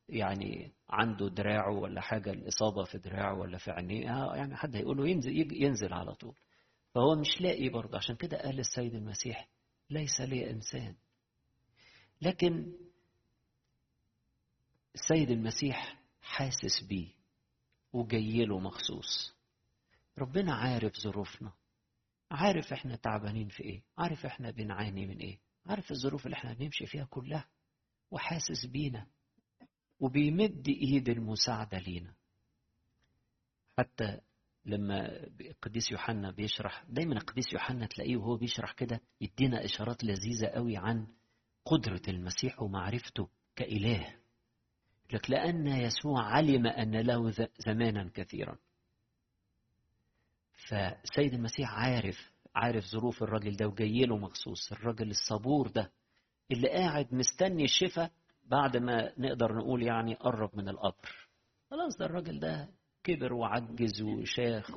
يعني 0.09 0.71
عنده 0.89 1.29
دراعه 1.29 1.79
ولا 1.79 2.01
حاجة 2.01 2.31
الإصابة 2.31 2.83
في 2.83 2.97
دراعه 2.97 3.39
ولا 3.39 3.57
في 3.57 3.71
عينيه 3.71 4.33
يعني 4.35 4.55
حد 4.55 4.75
هيقول 4.75 4.97
له 4.97 5.07
ينزل 5.07 5.53
ينزل 5.63 5.93
على 5.93 6.13
طول. 6.15 6.35
فهو 6.95 7.15
مش 7.15 7.41
لاقي 7.41 7.69
برضه. 7.69 7.97
عشان 7.97 8.15
كده 8.15 8.38
قال 8.38 8.59
السيد 8.59 8.95
المسيح 8.95 9.49
ليس 9.89 10.21
لي 10.21 10.49
إنسان. 10.51 10.95
لكن 12.21 12.73
السيد 14.96 15.29
المسيح 15.29 16.00
حاسس 16.22 16.84
بيه 16.89 17.08
وجاي 17.93 18.46
له 18.46 18.60
مخصوص. 18.60 19.36
ربنا 20.17 20.53
عارف 20.55 20.93
ظروفنا. 21.00 21.53
عارف 22.31 22.74
إحنا 22.74 22.96
تعبانين 22.96 23.48
في 23.50 23.63
إيه. 23.63 23.84
عارف 23.98 24.25
إحنا 24.25 24.51
بنعاني 24.51 25.05
من 25.05 25.17
إيه. 25.17 25.39
عارف 25.65 25.91
الظروف 25.91 26.25
اللي 26.25 26.36
إحنا 26.38 26.53
بنمشي 26.53 26.86
فيها 26.86 27.05
كلها. 27.05 27.48
وحاسس 28.12 28.65
بينا. 28.65 29.08
وبيمد 30.00 30.67
إيد 30.67 31.10
المساعدة 31.10 31.77
لينا. 31.77 32.13
حتى 33.77 34.19
لما 34.65 35.25
القديس 35.41 35.91
يوحنا 35.91 36.31
بيشرح 36.31 36.84
دايما 36.89 37.13
القديس 37.13 37.53
يوحنا 37.53 37.86
تلاقيه 37.86 38.17
وهو 38.17 38.38
بيشرح 38.38 38.72
كده 38.74 39.01
يدينا 39.22 39.65
إشارات 39.65 40.03
لذيذة 40.03 40.48
قوي 40.48 40.77
عن 40.77 41.08
قدرة 41.65 42.01
المسيح 42.08 42.62
ومعرفته 42.62 43.29
كإله. 43.55 44.18
لك 45.13 45.29
لأن 45.29 45.67
يسوع 45.67 46.21
علم 46.21 46.67
أن 46.67 46.95
له 46.95 47.31
زمانا 47.57 48.09
كثيرا. 48.13 48.57
فسيد 50.53 51.33
المسيح 51.33 51.71
عارف 51.73 52.31
عارف 52.55 52.85
ظروف 52.85 53.23
الراجل 53.23 53.55
ده 53.55 53.67
وجاي 53.67 54.05
له 54.05 54.17
مخصوص 54.17 54.71
الراجل 54.71 55.09
الصبور 55.09 55.67
ده 55.67 55.91
اللي 56.51 56.69
قاعد 56.69 57.13
مستني 57.13 57.63
الشفاء 57.63 58.11
بعد 58.45 58.77
ما 58.77 59.13
نقدر 59.17 59.55
نقول 59.55 59.83
يعني 59.83 60.13
قرب 60.15 60.57
من 60.57 60.69
القبر. 60.69 61.27
خلاص 61.71 61.97
ده 61.97 62.05
الراجل 62.05 62.39
ده 62.39 62.69
كبر 63.03 63.33
وعجز 63.33 64.01
وشاخ 64.01 64.71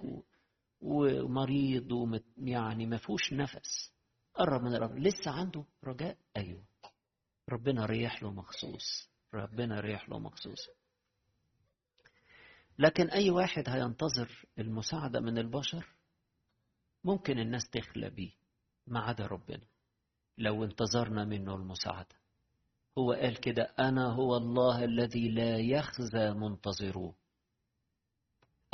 ومريض 0.80 1.92
ومت 1.92 2.24
يعني 2.38 2.86
ما 2.86 2.96
فيهوش 2.96 3.32
نفس. 3.32 3.92
قرب 4.34 4.62
من 4.62 4.74
الرب 4.74 4.98
لسه 4.98 5.30
عنده 5.30 5.64
رجاء؟ 5.84 6.16
أيوه. 6.36 6.62
ربنا 7.48 7.86
ريح 7.86 8.22
له 8.22 8.30
مخصوص. 8.30 9.11
ربنا 9.34 9.80
ريح 9.80 10.08
له 10.08 10.18
مخصوص. 10.18 10.68
لكن 12.78 13.10
أي 13.10 13.30
واحد 13.30 13.68
هينتظر 13.68 14.46
المساعدة 14.58 15.20
من 15.20 15.38
البشر 15.38 15.86
ممكن 17.04 17.38
الناس 17.38 17.70
تخلى 17.70 18.10
بيه 18.10 18.32
ما 18.86 19.00
عدا 19.00 19.26
ربنا. 19.26 19.66
لو 20.38 20.64
انتظرنا 20.64 21.24
منه 21.24 21.54
المساعدة. 21.54 22.16
هو 22.98 23.12
قال 23.12 23.40
كده 23.40 23.62
أنا 23.62 24.12
هو 24.12 24.36
الله 24.36 24.84
الذي 24.84 25.28
لا 25.28 25.58
يخزى 25.58 26.30
منتظروه 26.30 27.14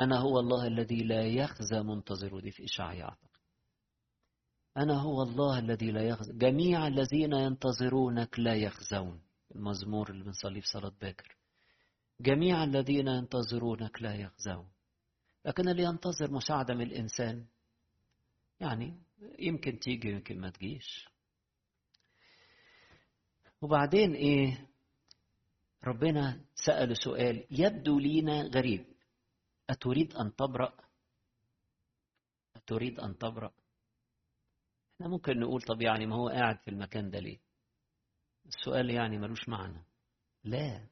أنا 0.00 0.18
هو 0.18 0.40
الله 0.40 0.66
الذي 0.66 1.02
لا 1.02 1.26
يخزى 1.26 1.82
منتظر 1.82 2.40
دي 2.40 2.50
في 2.50 2.64
إشعياء 2.64 3.08
أعتقد. 3.08 3.28
أنا 4.76 5.00
هو 5.00 5.22
الله 5.22 5.58
الذي 5.58 5.90
لا 5.90 6.02
يخزى. 6.02 6.32
جميع 6.32 6.86
الذين 6.86 7.32
ينتظرونك 7.32 8.38
لا 8.38 8.54
يخزون. 8.54 9.20
المزمور 9.54 10.10
اللي 10.10 10.24
بنصليه 10.24 10.60
في 10.60 10.66
صلاة 10.66 10.92
باكر 11.00 11.36
جميع 12.20 12.64
الذين 12.64 13.08
ينتظرونك 13.08 14.02
لا 14.02 14.14
يخزون 14.14 14.68
لكن 15.44 15.68
اللي 15.68 15.82
ينتظر 15.82 16.30
مساعدة 16.32 16.74
من 16.74 16.82
الإنسان 16.82 17.46
يعني 18.60 19.02
يمكن 19.38 19.78
تيجي 19.78 20.08
يمكن 20.08 20.40
ما 20.40 20.50
تجيش 20.50 21.08
وبعدين 23.62 24.12
إيه 24.14 24.66
ربنا 25.84 26.44
سأله 26.54 26.94
سؤال 26.94 27.46
يبدو 27.50 27.98
لينا 27.98 28.42
غريب 28.42 28.86
أتريد 29.70 30.14
أن 30.14 30.36
تبرأ؟ 30.36 30.72
أتريد 32.56 33.00
أن 33.00 33.18
تبرأ؟ 33.18 33.52
إحنا 34.94 35.08
ممكن 35.08 35.40
نقول 35.40 35.62
طب 35.62 35.82
يعني 35.82 36.06
ما 36.06 36.16
هو 36.16 36.28
قاعد 36.28 36.58
في 36.58 36.70
المكان 36.70 37.10
ده 37.10 37.18
ليه؟ 37.18 37.38
السؤال 38.48 38.90
يعني 38.90 39.18
ملوش 39.18 39.48
معنى. 39.48 39.84
لا. 40.44 40.86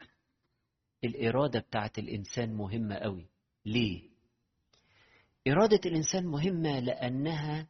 الإرادة 1.05 1.61
بتاعت 1.61 1.99
الإنسان 1.99 2.55
مهمة 2.55 2.95
قوي. 2.95 3.29
ليه؟ 3.65 4.11
إرادة 5.49 5.81
الإنسان 5.87 6.27
مهمة 6.27 6.81
لأنها 6.81 7.69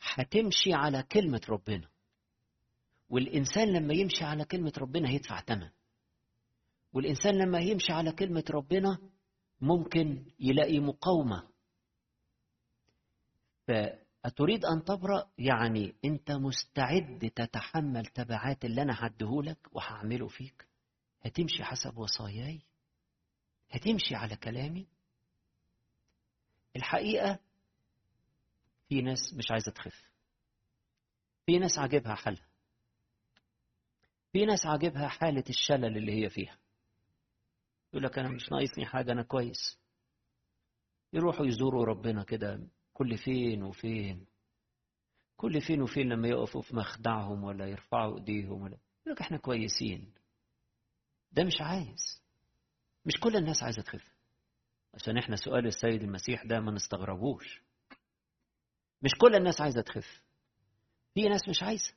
هتمشي 0.00 0.72
على 0.72 1.02
كلمة 1.02 1.40
ربنا. 1.48 1.88
والإنسان 3.08 3.72
لما 3.72 3.94
يمشي 3.94 4.24
على 4.24 4.44
كلمة 4.44 4.72
ربنا 4.78 5.08
هيدفع 5.08 5.40
ثمن 5.40 5.70
والإنسان 6.92 7.34
لما 7.38 7.58
يمشي 7.58 7.92
على 7.92 8.12
كلمة 8.12 8.44
ربنا 8.50 8.98
ممكن 9.60 10.24
يلاقي 10.40 10.78
مقاومة. 10.78 11.48
أتريد 14.24 14.64
أن 14.64 14.84
تبرأ؟ 14.84 15.30
يعني 15.38 15.94
أنت 16.04 16.30
مستعد 16.30 17.30
تتحمل 17.36 18.06
تبعات 18.06 18.64
اللي 18.64 18.82
أنا 18.82 19.06
هديهولك 19.06 19.58
وهعمله 19.72 20.28
فيك؟ 20.28 20.68
هتمشي 21.22 21.64
حسب 21.64 21.98
وصاياي؟ 21.98 22.60
هتمشي 23.70 24.14
على 24.14 24.36
كلامي؟ 24.36 24.86
الحقيقة 26.76 27.38
في 28.88 29.02
ناس 29.02 29.34
مش 29.34 29.50
عايزة 29.50 29.72
تخف. 29.72 30.10
في 31.46 31.58
ناس 31.58 31.78
عاجبها 31.78 32.14
حالها. 32.14 32.46
في 34.32 34.44
ناس 34.46 34.66
عاجبها 34.66 35.08
حالة 35.08 35.44
الشلل 35.50 35.96
اللي 35.96 36.24
هي 36.24 36.30
فيها. 36.30 36.58
يقول 37.92 38.04
لك 38.04 38.18
أنا 38.18 38.28
مش 38.28 38.52
ناقصني 38.52 38.86
حاجة 38.86 39.12
أنا 39.12 39.22
كويس. 39.22 39.78
يروحوا 41.12 41.46
يزوروا 41.46 41.84
ربنا 41.84 42.24
كده 42.24 42.68
كل 42.94 43.16
فين 43.18 43.62
وفين 43.62 44.26
كل 45.36 45.60
فين 45.60 45.82
وفين 45.82 46.08
لما 46.08 46.28
يقفوا 46.28 46.62
في 46.62 46.76
مخدعهم 46.76 47.44
ولا 47.44 47.66
يرفعوا 47.66 48.18
إيديهم 48.18 48.62
ولا. 48.62 48.78
يقول 49.02 49.14
لك 49.14 49.20
إحنا 49.20 49.36
كويسين. 49.38 50.14
ده 51.32 51.44
مش 51.44 51.60
عايز. 51.60 52.22
مش 53.06 53.20
كل 53.20 53.36
الناس 53.36 53.62
عايزة 53.62 53.82
تخف. 53.82 54.14
عشان 54.94 55.18
إحنا 55.18 55.36
سؤال 55.36 55.66
السيد 55.66 56.02
المسيح 56.02 56.44
ده 56.44 56.60
ما 56.60 56.72
نستغربوش. 56.72 57.62
مش 59.02 59.10
كل 59.20 59.34
الناس 59.34 59.60
عايزة 59.60 59.80
تخف. 59.80 60.22
في 61.14 61.28
ناس 61.28 61.48
مش 61.48 61.62
عايزة. 61.62 61.94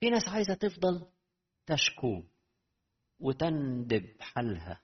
في 0.00 0.10
ناس 0.10 0.28
عايزة 0.28 0.54
تفضل 0.54 1.06
تشكو 1.66 2.22
وتندب 3.20 4.16
حالها 4.20 4.80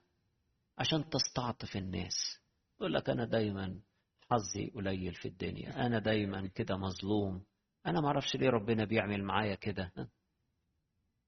عشان 0.78 1.10
تستعطف 1.10 1.76
الناس. 1.76 2.40
يقول 2.80 2.94
لك 2.94 3.10
أنا 3.10 3.24
دايما 3.24 3.80
حظي 4.34 4.70
قليل 4.70 5.14
في 5.14 5.28
الدنيا. 5.28 5.86
أنا 5.86 5.98
دايما 5.98 6.46
كده 6.46 6.76
مظلوم. 6.76 7.44
أنا 7.86 8.00
ما 8.00 8.06
أعرفش 8.06 8.36
ليه 8.36 8.50
ربنا 8.50 8.84
بيعمل 8.84 9.24
معايا 9.24 9.54
كده. 9.54 9.92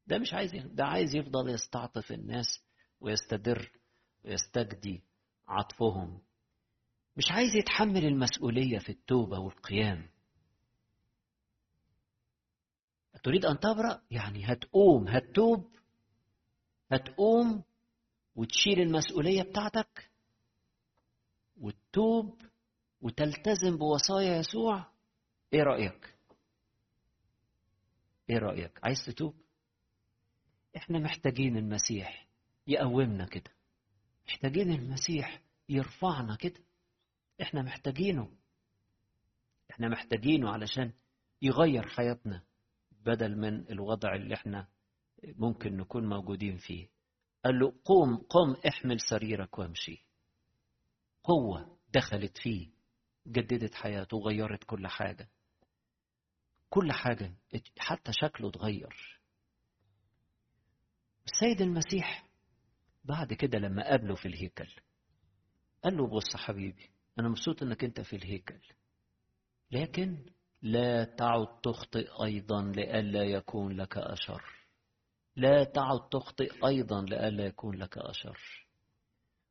ده 0.07 0.19
مش 0.19 0.35
عايز 0.35 0.53
ده 0.57 0.85
عايز 0.85 1.15
يفضل 1.15 1.49
يستعطف 1.51 2.13
الناس 2.13 2.47
ويستدر 3.01 3.71
ويستجدي 4.25 5.03
عطفهم. 5.49 6.23
مش 7.17 7.31
عايز 7.31 7.57
يتحمل 7.57 8.05
المسؤولية 8.05 8.79
في 8.79 8.89
التوبة 8.89 9.39
والقيام. 9.39 10.09
تريد 13.23 13.45
أن 13.45 13.59
تبرأ؟ 13.59 14.03
يعني 14.11 14.45
هتقوم 14.53 15.09
هتتوب 15.09 15.71
هتقوم 16.93 17.63
وتشيل 18.35 18.81
المسؤولية 18.81 19.43
بتاعتك 19.43 20.11
وتتوب 21.57 22.43
وتلتزم 23.00 23.76
بوصايا 23.76 24.37
يسوع 24.38 24.87
إيه 25.53 25.62
رأيك؟ 25.62 26.15
إيه 28.31 28.38
رأيك؟ 28.38 28.81
عايز 28.85 28.99
تتوب؟ 29.07 29.35
إحنا 30.76 30.99
محتاجين 30.99 31.57
المسيح 31.57 32.26
يقومنا 32.67 33.26
كده. 33.26 33.50
محتاجين 34.29 34.71
المسيح 34.73 35.43
يرفعنا 35.69 36.37
كده. 36.37 36.61
إحنا 37.43 37.62
محتاجينه. 37.62 38.37
إحنا 39.71 39.88
محتاجينه 39.88 40.50
علشان 40.50 40.93
يغير 41.43 41.88
حياتنا 41.88 42.43
بدل 42.93 43.37
من 43.37 43.71
الوضع 43.71 44.15
اللي 44.15 44.35
إحنا 44.35 44.69
ممكن 45.25 45.76
نكون 45.76 46.09
موجودين 46.09 46.57
فيه. 46.57 46.88
قال 47.45 47.59
له 47.59 47.73
قوم 47.85 48.17
قم 48.17 48.57
احمل 48.69 49.00
سريرك 49.00 49.59
وامشي. 49.59 50.07
قوة 51.25 51.79
دخلت 51.95 52.38
فيه. 52.38 52.75
جددت 53.26 53.75
حياته 53.75 54.16
وغيرت 54.16 54.64
كل 54.64 54.87
حاجة. 54.87 55.28
كل 56.71 56.92
حاجة 56.92 57.35
حتى 57.78 58.12
شكله 58.12 58.49
اتغير. 58.49 59.21
السيد 61.26 61.61
المسيح 61.61 62.26
بعد 63.04 63.33
كده 63.33 63.59
لما 63.59 63.88
قابله 63.90 64.15
في 64.15 64.26
الهيكل 64.28 64.69
قال 65.84 65.97
له 65.97 66.06
بص 66.06 66.36
حبيبي 66.36 66.91
أنا 67.19 67.28
مبسوط 67.28 67.62
إنك 67.62 67.84
أنت 67.84 68.00
في 68.00 68.17
الهيكل 68.17 68.60
لكن 69.71 70.26
لا 70.62 71.04
تعد 71.04 71.60
تخطئ 71.62 72.25
أيضا 72.25 72.62
لئلا 72.62 73.23
يكون 73.23 73.73
لك 73.76 73.99
أشر. 73.99 74.43
لا 75.36 75.65
تعد 75.65 76.08
تخطئ 76.10 76.67
أيضا 76.67 77.02
لئلا 77.02 77.47
يكون 77.47 77.76
لك 77.76 77.99
أشر. 77.99 78.67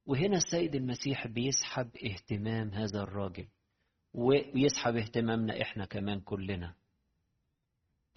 وهنا 0.05 0.37
السيد 0.37 0.75
المسيح 0.75 1.27
بيسحب 1.27 1.89
اهتمام 1.97 2.69
هذا 2.69 3.01
الراجل. 3.03 3.47
ويسحب 4.15 4.95
اهتمامنا 4.95 5.61
إحنا 5.61 5.85
كمان 5.85 6.19
كلنا 6.19 6.75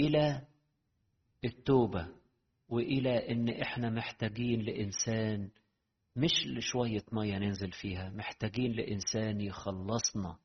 إلى 0.01 0.47
التوبة 1.45 2.09
وإلى 2.69 3.31
إن 3.33 3.49
إحنا 3.49 3.91
محتاجين 3.91 4.61
لإنسان 4.61 5.51
مش 6.17 6.47
لشوية 6.47 7.05
مية 7.13 7.39
ننزل 7.39 7.73
فيها 7.73 8.11
محتاجين 8.11 8.73
لإنسان 8.73 9.41
يخلصنا 9.41 10.37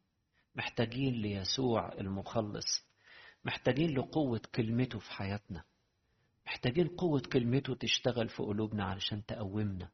محتاجين 0.56 1.13
ليسوع 1.13 1.94
المخلص 1.94 2.86
محتاجين 3.46 3.98
لقوة 3.98 4.42
كلمته 4.56 5.00
في 5.00 5.12
حياتنا 5.12 5.63
محتاجين 6.48 6.88
قوة 6.88 7.22
كلمته 7.34 7.74
تشتغل 7.76 8.30
في 8.30 8.44
قلوبنا 8.44 8.84
علشان 8.86 9.26
تقومنا. 9.26 9.89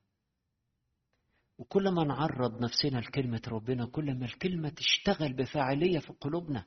وكل 1.60 1.90
ما 1.90 2.04
نعرض 2.04 2.62
نفسنا 2.62 3.00
لكلمة 3.00 3.42
ربنا 3.48 3.86
كل 3.86 4.14
ما 4.20 4.26
الكلمة 4.26 4.70
تشتغل 4.70 5.34
بفاعلية 5.34 6.00
في 6.00 6.14
قلوبنا 6.14 6.66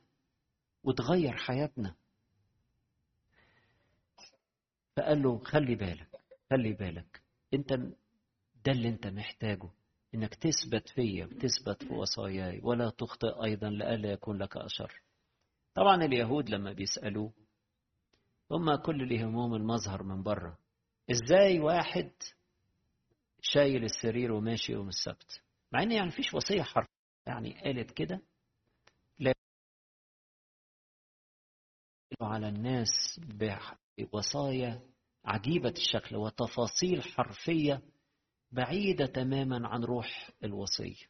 وتغير 0.83 1.37
حياتنا. 1.37 1.95
فقال 4.97 5.21
له 5.23 5.37
خلي 5.43 5.75
بالك 5.75 6.09
خلي 6.51 6.73
بالك 6.73 7.21
انت 7.53 7.73
ده 8.65 8.71
اللي 8.71 8.89
انت 8.89 9.07
محتاجه 9.07 9.69
انك 10.15 10.35
تثبت 10.35 10.89
فيا 10.89 11.25
وتثبت 11.25 11.83
في 11.83 11.93
وصاياي 11.93 12.59
ولا 12.63 12.89
تخطئ 12.89 13.43
أيضا 13.43 13.69
لئلا 13.69 14.11
يكون 14.11 14.37
لك 14.37 14.57
أشر. 14.57 15.01
طبعا 15.75 16.03
اليهود 16.03 16.49
لما 16.49 16.73
بيسألوه 16.73 17.33
هم 18.51 18.75
كل 18.75 19.01
اللي 19.01 19.23
همهم 19.23 19.53
المظهر 19.55 20.03
من 20.03 20.23
بره 20.23 20.57
إزاي 21.11 21.59
واحد 21.59 22.11
شايل 23.45 23.83
السرير 23.83 24.31
وماشي 24.31 24.71
يوم 24.71 24.87
السبت. 24.87 25.43
مع 25.71 25.83
إن 25.83 25.91
يعني 25.91 26.07
مفيش 26.07 26.33
وصية 26.33 26.61
حرف 26.61 26.87
يعني 27.27 27.61
قالت 27.61 27.91
كده. 27.91 28.21
لا. 29.19 29.33
على 32.21 32.49
الناس 32.49 33.19
بوصايا 33.97 34.81
عجيبة 35.25 35.73
الشكل 35.77 36.15
وتفاصيل 36.15 37.03
حرفية 37.03 37.81
بعيدة 38.51 39.05
تماما 39.05 39.67
عن 39.67 39.83
روح 39.83 40.29
الوصية. 40.43 41.05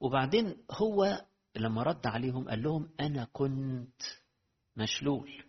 وبعدين 0.00 0.64
هو 0.70 1.26
لما 1.56 1.82
رد 1.82 2.06
عليهم 2.06 2.48
قال 2.48 2.62
لهم 2.62 2.94
أنا 3.00 3.24
كنت 3.32 4.02
مشلول. 4.76 5.44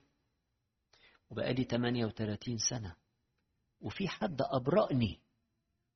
وبقالي 1.30 1.64
38 1.64 2.58
سنة. 2.58 3.05
وفي 3.86 4.08
حد 4.08 4.42
أبرأني 4.42 5.20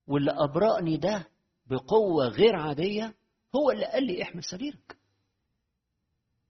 واللي 0.07 0.31
أبرأني 0.31 0.97
ده 0.97 1.29
بقوة 1.65 2.27
غير 2.27 2.55
عادية 2.55 3.15
هو 3.55 3.71
اللي 3.71 3.85
قال 3.85 4.03
لي 4.03 4.23
احمل 4.23 4.43
سريرك. 4.43 4.97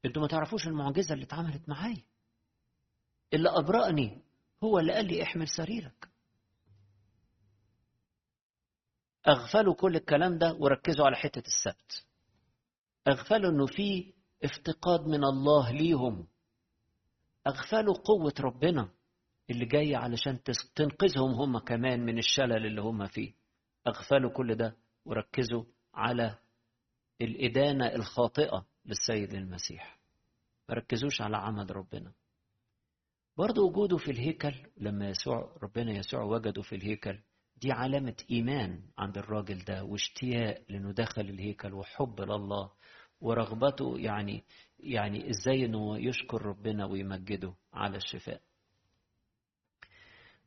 أنتوا 0.05 0.21
ما 0.21 0.27
تعرفوش 0.27 0.67
المعجزة 0.67 1.13
اللي 1.13 1.25
اتعملت 1.25 1.69
معايا. 1.69 2.03
اللي 3.33 3.49
أبرأني 3.49 4.21
هو 4.63 4.79
اللي 4.79 4.93
قال 4.93 5.05
لي 5.05 5.23
احمل 5.23 5.47
سريرك. 5.47 6.09
أغفلوا 9.27 9.73
كل 9.75 9.95
الكلام 9.95 10.37
ده 10.37 10.53
وركزوا 10.53 11.05
على 11.05 11.15
حتة 11.15 11.43
السبت. 11.47 12.05
أغفلوا 13.07 13.51
إنه 13.51 13.65
في 13.65 14.13
افتقاد 14.43 15.01
من 15.07 15.23
الله 15.23 15.71
ليهم. 15.71 16.27
أغفلوا 17.47 17.93
قوة 17.93 18.33
ربنا. 18.39 18.89
اللي 19.49 19.65
جاية 19.65 19.97
علشان 19.97 20.39
تنقذهم 20.75 21.31
هم 21.31 21.57
كمان 21.57 22.05
من 22.05 22.17
الشلل 22.17 22.65
اللي 22.65 22.81
هم 22.81 23.07
فيه. 23.07 23.33
أغفلوا 23.87 24.31
كل 24.31 24.55
ده 24.55 24.77
وركزوا 25.05 25.63
على 25.93 26.37
الإدانة 27.21 27.85
الخاطئة 27.85 28.65
للسيد 28.85 29.33
المسيح. 29.33 29.99
ما 30.69 30.75
ركزوش 30.75 31.21
على 31.21 31.37
عمل 31.37 31.75
ربنا. 31.75 32.13
برضه 33.37 33.63
وجوده 33.63 33.97
في 33.97 34.11
الهيكل 34.11 34.53
لما 34.77 35.09
يسوع 35.09 35.57
ربنا 35.63 35.91
يسوع 35.91 36.21
وجده 36.23 36.61
في 36.61 36.75
الهيكل 36.75 37.19
دي 37.57 37.71
علامة 37.71 38.15
إيمان 38.31 38.81
عند 38.97 39.17
الراجل 39.17 39.63
ده 39.65 39.83
واشتياق 39.83 40.63
لأنه 40.69 40.91
دخل 40.91 41.21
الهيكل 41.21 41.73
وحب 41.73 42.21
لله 42.21 42.71
ورغبته 43.21 43.99
يعني 43.99 44.43
يعني 44.79 45.29
إزاي 45.29 45.65
إنه 45.65 45.97
يشكر 45.99 46.41
ربنا 46.41 46.85
ويمجده 46.85 47.53
على 47.73 47.97
الشفاء. 47.97 48.41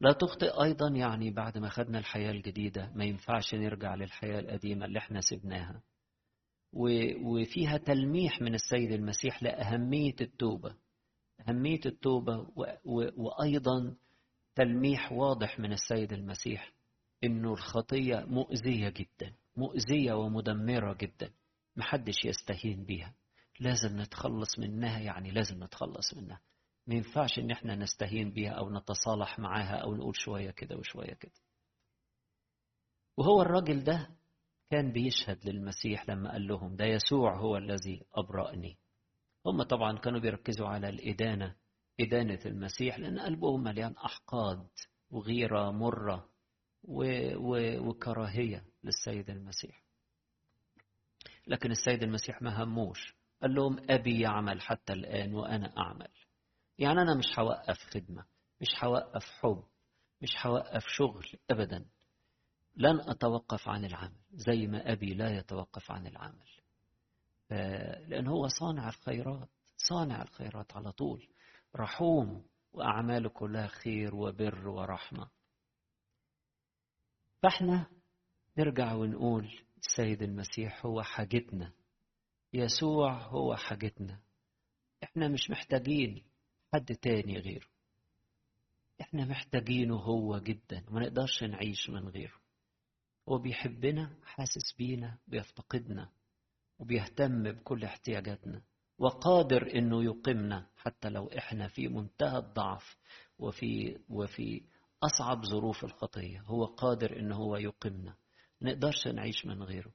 لا 0.02 0.12
تخطئ 0.12 0.62
أيضا 0.62 0.88
يعني 0.88 1.30
بعد 1.30 1.58
ما 1.58 1.68
خدنا 1.68 1.98
الحياة 1.98 2.30
الجديدة 2.30 2.92
ما 2.94 3.04
ينفعش 3.04 3.54
نرجع 3.54 3.94
للحياة 3.94 4.40
القديمة 4.40 4.84
اللي 4.86 4.98
إحنا 4.98 5.20
سبناها 5.20 5.82
وفيها 7.22 7.76
تلميح 7.76 8.40
من 8.42 8.54
السيد 8.54 8.92
المسيح 8.92 9.42
لأهمية 9.42 10.14
التوبة. 10.20 10.74
أهمية 11.48 11.80
التوبة 11.86 12.46
وأيضا 13.16 13.94
تلميح 14.54 15.12
واضح 15.12 15.58
من 15.60 15.72
السيد 15.72 16.12
المسيح 16.12 16.72
إنه 17.24 17.52
الخطية 17.52 18.24
مؤذية 18.28 18.88
جدا 18.88 19.32
مؤذية 19.56 20.12
ومدمرة 20.12 20.96
جدا. 21.00 21.30
محدش 21.76 22.24
يستهين 22.24 22.84
بيها. 22.84 23.14
لازم 23.60 24.00
نتخلص 24.00 24.58
منها 24.58 24.98
يعني 24.98 25.30
لازم 25.30 25.64
نتخلص 25.64 26.14
منها. 26.14 26.40
ما 26.86 26.94
ينفعش 26.94 27.38
إن 27.38 27.50
إحنا 27.50 27.74
نستهين 27.76 28.30
بيها 28.30 28.50
أو 28.50 28.70
نتصالح 28.70 29.38
معاها 29.38 29.76
أو 29.76 29.94
نقول 29.94 30.16
شوية 30.16 30.50
كده 30.50 30.76
وشوية 30.76 31.14
كده. 31.14 31.32
وهو 33.16 33.42
الراجل 33.42 33.84
ده 33.84 34.10
كان 34.70 34.92
بيشهد 34.92 35.48
للمسيح 35.48 36.10
لما 36.10 36.32
قال 36.32 36.46
لهم 36.46 36.76
ده 36.76 36.84
يسوع 36.84 37.36
هو 37.38 37.56
الذي 37.56 38.02
أبرأني. 38.14 38.78
هم 39.46 39.62
طبعا 39.62 39.98
كانوا 39.98 40.20
بيركزوا 40.20 40.68
على 40.68 40.88
الإدانة 40.88 41.56
إدانة 42.00 42.38
المسيح 42.46 42.98
لأن 42.98 43.18
قلبهم 43.20 43.62
مليان 43.62 43.96
أحقاد 43.96 44.68
وغيرة 45.10 45.70
مرة 45.70 46.28
و... 46.82 47.04
و... 47.36 47.78
وكراهية 47.88 48.64
للسيد 48.84 49.30
المسيح. 49.30 49.82
لكن 51.46 51.70
السيد 51.70 52.02
المسيح 52.02 52.42
ما 52.42 52.62
هموش. 52.62 53.14
قال 53.42 53.54
لهم 53.54 53.76
أبي 53.90 54.20
يعمل 54.20 54.60
حتى 54.60 54.92
الآن 54.92 55.34
وأنا 55.34 55.76
أعمل. 55.78 56.08
يعني 56.78 57.02
أنا 57.02 57.14
مش 57.14 57.38
هوقف 57.38 57.78
خدمة 57.78 58.24
مش 58.60 58.84
هوقف 58.84 59.24
حب 59.24 59.64
مش 60.22 60.46
هوقف 60.46 60.84
شغل 60.88 61.26
أبدا. 61.50 61.84
لن 62.76 63.00
أتوقف 63.00 63.68
عن 63.68 63.84
العمل 63.84 64.20
زي 64.32 64.66
ما 64.66 64.92
أبي 64.92 65.14
لا 65.14 65.38
يتوقف 65.38 65.90
عن 65.90 66.06
العمل. 66.06 66.48
لأن 68.08 68.26
هو 68.26 68.48
صانع 68.48 68.88
الخيرات 68.88 69.48
صانع 69.76 70.22
الخيرات 70.22 70.76
على 70.76 70.92
طول. 70.92 71.28
رحوم 71.76 72.44
وأعماله 72.72 73.28
كلها 73.28 73.66
خير 73.66 74.14
وبر 74.14 74.68
ورحمة. 74.68 75.30
فإحنا 77.42 77.86
نرجع 78.58 78.94
ونقول 78.94 79.58
السيد 79.78 80.22
المسيح 80.22 80.86
هو 80.86 81.02
حاجتنا 81.02 81.72
يسوع 82.52 83.22
هو 83.22 83.56
حاجتنا. 83.56 84.20
إحنا 85.04 85.28
مش 85.28 85.50
محتاجين 85.50 86.24
حد 86.72 86.96
تاني 86.96 87.38
غيره. 87.38 87.66
إحنا 89.00 89.24
محتاجينه 89.24 89.96
هو 89.96 90.38
جدا 90.38 90.84
وما 90.88 91.00
نقدرش 91.00 91.42
نعيش 91.42 91.90
من 91.90 92.08
غيره. 92.08 92.40
هو 93.28 93.38
بيحبنا 93.38 94.16
حاسس 94.24 94.72
بينا 94.78 95.18
بيفتقدنا 95.26 96.12
وبيهتم 96.78 97.42
بكل 97.42 97.84
احتياجاتنا 97.84 98.62
وقادر 98.98 99.74
إنه 99.74 100.04
يقيمنا 100.04 100.70
حتى 100.76 101.08
لو 101.08 101.26
إحنا 101.26 101.68
في 101.68 101.88
منتهى 101.88 102.38
الضعف 102.38 102.96
وفي 103.38 103.98
وفي 104.08 104.62
أصعب 105.02 105.44
ظروف 105.44 105.84
الخطية. 105.84 106.40
هو 106.40 106.64
قادر 106.64 107.18
إن 107.18 107.32
هو 107.32 107.56
يقيمنا. 107.56 108.16
نقدرش 108.62 109.08
نعيش 109.08 109.46
من 109.46 109.62
غيره. 109.62 109.92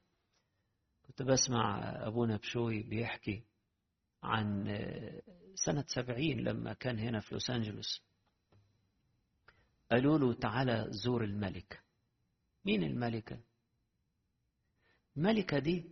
كنت 1.01 1.21
بسمع 1.21 1.79
أبونا 2.07 2.37
بشوي 2.37 2.83
بيحكي 2.83 3.43
عن 4.23 4.65
سنة 5.55 5.85
سبعين 5.87 6.39
لما 6.39 6.73
كان 6.73 6.99
هنا 6.99 7.19
في 7.19 7.33
لوس 7.33 7.49
أنجلوس. 7.49 8.01
قالوا 9.91 10.17
له 10.17 10.33
تعالى 10.33 10.85
زور 10.89 11.23
الملكة 11.23 11.79
مين 12.65 12.83
الملكة؟ 12.83 13.39
الملكة 15.17 15.59
دي 15.59 15.89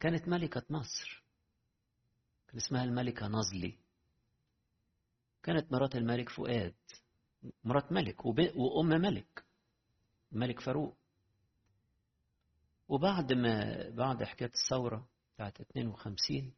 كانت 0.00 0.28
ملكة 0.28 0.62
مصر. 0.70 1.24
كان 2.48 2.56
اسمها 2.56 2.84
الملكة 2.84 3.26
نظلي 3.26 3.78
كانت 5.42 5.72
مرات 5.72 5.96
الملك 5.96 6.28
فؤاد 6.28 6.74
مرات 7.64 7.92
ملك 7.92 8.24
وأم 8.26 8.88
ملك 8.88 9.44
الملك 10.32 10.60
فاروق. 10.60 10.96
وبعد 12.88 13.32
ما 13.32 13.88
بعد 13.90 14.22
حكاية 14.24 14.50
الثورة 14.54 15.08
بتاعت 15.34 15.60
52 15.60 16.54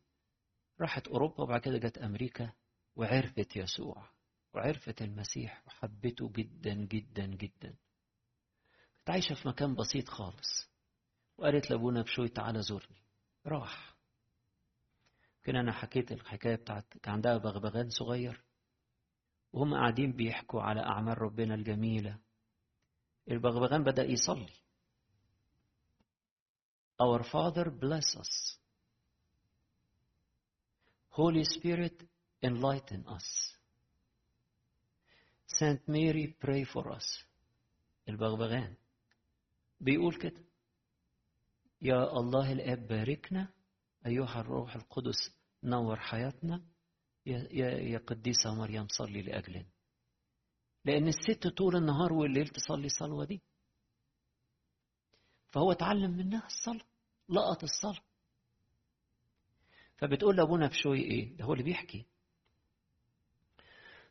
راحت 0.81 1.09
أوروبا 1.09 1.43
وبعد 1.43 1.61
كده 1.61 1.79
جت 1.79 1.99
أمريكا 1.99 2.53
وعرفت 2.97 3.57
يسوع 3.57 4.09
وعرفت 4.55 5.03
المسيح 5.03 5.63
وحبته 5.67 6.33
جدا 6.33 6.75
جدا 6.75 7.27
جدا. 7.27 7.77
كانت 8.97 9.11
عايشة 9.11 9.35
في 9.35 9.49
مكان 9.49 9.75
بسيط 9.75 10.09
خالص 10.09 10.71
وقالت 11.39 11.71
لأبونا 11.71 12.03
بشوي 12.03 12.29
تعالى 12.29 12.63
زورني. 12.63 13.03
راح. 13.47 13.97
كان 15.45 15.57
أنا 15.57 15.73
حكيت 15.73 16.13
الحكاية 16.13 16.57
بتاعت 16.57 16.99
كان 17.03 17.15
عندها 17.15 17.37
بغبغان 17.37 17.91
صغير 17.91 18.45
وهم 19.53 19.75
قاعدين 19.75 20.13
بيحكوا 20.13 20.63
على 20.63 20.81
أعمال 20.81 21.23
ربنا 21.23 21.55
الجميلة. 21.55 22.19
البغبغان 23.31 23.85
بدأ 23.85 24.05
يصلي. 24.05 24.53
Our 27.03 27.23
Father 27.23 27.71
bless 27.71 28.17
us. 28.17 28.59
Holy 31.17 31.45
Spirit 31.45 31.97
enlighten 32.43 33.05
us. 33.07 33.27
Saint 35.47 35.81
Mary 35.89 36.37
pray 36.39 36.65
for 36.65 36.93
us. 36.93 37.25
البغبغان. 38.09 38.75
بيقول 39.81 40.15
كده. 40.15 40.45
يا 41.83 42.13
الله 42.13 42.53
الآب 42.53 42.87
باركنا. 42.87 43.49
أيها 44.07 44.41
الروح 44.41 44.75
القدس 44.75 45.35
نور 45.65 45.97
حياتنا. 45.97 46.63
يا, 47.27 47.49
يا, 47.51 47.71
يا 47.71 47.99
قديسة 47.99 48.55
مريم 48.55 48.87
صلي 48.89 49.23
لأجلنا. 49.23 49.71
لأن 50.85 51.09
الست 51.09 51.49
طول 51.49 51.77
النهار 51.77 52.13
والليل 52.13 52.49
تصلي 52.49 52.87
الصلوة 52.87 53.25
دي. 53.25 53.43
فهو 55.49 55.73
اتعلم 55.73 56.11
منها 56.11 56.47
الصلاة 56.47 56.87
لقط 57.29 57.63
الصلاة. 57.63 58.06
فبتقول 59.97 60.37
لأبونا 60.37 60.67
بشوي 60.67 61.01
إيه؟ 61.01 61.37
ده 61.37 61.45
هو 61.45 61.53
اللي 61.53 61.65
بيحكي. 61.65 62.07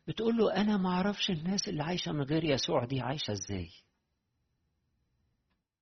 بتقول 0.07 0.37
له 0.37 0.55
أنا 0.61 0.77
ما 0.77 0.89
أعرفش 0.89 1.29
الناس 1.29 1.67
اللي 1.69 1.83
عايشة 1.83 2.11
من 2.11 2.21
غير 2.21 2.43
يسوع 2.43 2.85
دي 2.85 3.01
عايشة 3.01 3.31
إزاي. 3.31 3.69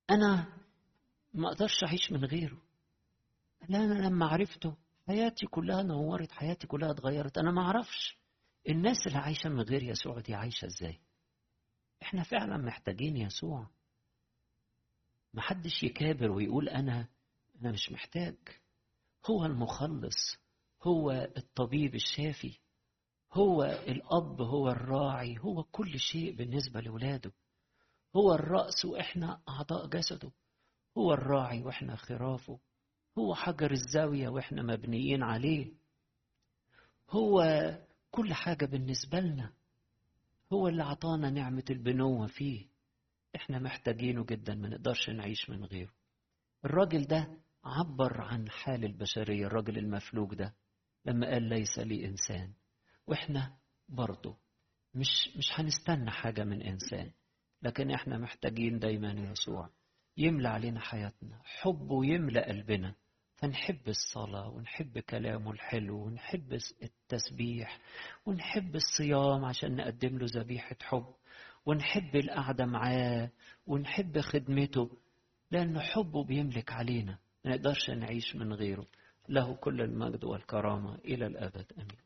أنا 0.09 0.53
ما 1.33 1.47
أقدرش 1.47 1.83
أعيش 1.83 2.11
من 2.11 2.25
غيره. 2.25 2.61
لا 3.69 3.77
أنا 3.77 4.07
لما 4.07 4.25
عرفته 4.27 4.77
حياتي 5.07 5.45
كلها 5.45 5.83
نورت 5.83 6.31
حياتي 6.31 6.67
كلها 6.67 6.91
اتغيرت. 6.91 7.37
أنا 7.37 7.51
ما 7.51 7.61
أعرفش 7.61 8.17
الناس 8.69 8.97
اللي 9.07 9.17
عايشة 9.17 9.49
من 9.49 9.61
غير 9.61 9.83
يسوع 9.83 10.19
دي 10.19 10.33
عايشة 10.35 10.65
إزاي. 10.65 10.99
إحنا 12.01 12.23
فعلا 12.23 12.57
محتاجين 12.57 13.17
يسوع. 13.17 13.67
محدش 15.33 15.83
يكابر 15.83 16.31
ويقول 16.31 16.69
أنا 16.69 17.07
أنا 17.61 17.71
مش 17.71 17.91
محتاج. 17.91 18.35
هو 19.25 19.45
المخلص 19.45 20.37
هو 20.83 21.11
الطبيب 21.37 21.95
الشافي 21.95 22.59
هو 23.33 23.63
الأب 23.63 24.41
هو 24.41 24.69
الراعي 24.69 25.37
هو 25.39 25.63
كل 25.63 25.99
شيء 25.99 26.35
بالنسبة 26.35 26.81
لولاده. 26.81 27.31
هو 28.15 28.33
الرأس 28.33 28.85
وإحنا 28.85 29.41
أعضاء 29.49 29.87
جسده. 29.87 30.31
هو 30.97 31.13
الراعي 31.13 31.63
وإحنا 31.63 31.95
خرافه. 31.95 32.59
هو 33.17 33.35
حجر 33.35 33.71
الزاوية 33.71 34.29
وإحنا 34.29 34.61
مبنيين 34.63 35.23
عليه. 35.23 35.73
هو 37.09 37.43
كل 38.11 38.33
حاجة 38.33 38.65
بالنسبة 38.65 39.19
لنا. 39.19 39.53
هو 40.53 40.67
اللي 40.67 40.83
عطانا 40.83 41.29
نعمة 41.29 41.65
البنوة 41.69 42.27
فيه. 42.27 42.67
إحنا 43.35 43.59
محتاجينه 43.59 44.25
جدا 44.25 44.55
ما 44.55 44.69
نقدرش 44.69 45.09
نعيش 45.09 45.49
من 45.49 45.65
غيره. 45.65 45.93
الراجل 46.65 47.07
ده 47.07 47.42
عبر 47.65 48.21
عن 48.21 48.49
حال 48.49 48.85
البشرية 48.85 49.47
الراجل 49.47 49.77
المفلوج 49.77 50.35
ده 50.35 50.53
لما 51.05 51.27
قال 51.27 51.43
ليس 51.43 51.79
لي 51.79 52.05
إنسان. 52.05 52.53
وإحنا 53.07 53.57
برضه 53.89 54.37
مش 54.95 55.29
مش 55.37 55.59
هنستنى 55.59 56.11
حاجة 56.11 56.43
من 56.43 56.61
إنسان 56.61 57.11
لكن 57.61 57.91
إحنا 57.91 58.17
محتاجين 58.17 58.79
دايما 58.79 59.11
يسوع 59.11 59.69
يملى 60.17 60.47
علينا 60.47 60.79
حياتنا 60.79 61.41
حبه 61.43 62.05
يملى 62.05 62.41
قلبنا. 62.41 62.95
فنحب 63.35 63.87
الصلاة 63.87 64.49
ونحب 64.49 64.99
كلامه 64.99 65.51
الحلو 65.51 66.05
ونحب 66.05 66.53
التسبيح 66.83 67.79
ونحب 68.25 68.75
الصيام 68.75 69.45
عشان 69.45 69.75
نقدم 69.75 70.17
له 70.17 70.25
ذبيحة 70.29 70.75
حب 70.81 71.13
ونحب 71.65 72.15
القعدة 72.15 72.65
معاه 72.65 73.31
ونحب 73.67 74.19
خدمته 74.19 74.89
لأن 75.51 75.79
حبه 75.79 76.23
بيملك 76.23 76.71
علينا. 76.73 77.17
نقدرش 77.45 77.89
نعيش 77.89 78.35
من 78.35 78.53
غيره. 78.53 78.87
له 79.29 79.55
كل 79.55 79.81
المجد 79.81 80.23
والكرامة 80.23 80.95
إلى 80.95 81.25
الأبد. 81.25 81.65
أمين. 81.77 82.02